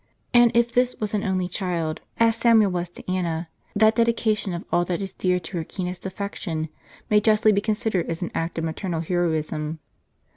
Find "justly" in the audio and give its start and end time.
7.21-7.51